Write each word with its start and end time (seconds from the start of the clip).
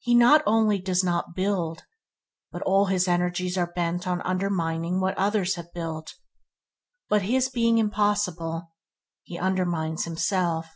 He 0.00 0.16
not 0.16 0.42
only 0.44 0.80
does 0.80 1.04
not 1.04 1.36
build, 1.36 1.84
but 2.50 2.62
all 2.62 2.86
his 2.86 3.06
energies 3.06 3.56
are 3.56 3.72
bent 3.72 4.08
on 4.08 4.20
undermining 4.22 4.98
what 4.98 5.16
others 5.16 5.54
have 5.54 5.72
built, 5.72 6.14
but 7.08 7.22
his 7.22 7.48
being 7.48 7.78
impossible, 7.78 8.72
he 9.22 9.38
undermines 9.38 10.02
himself. 10.02 10.66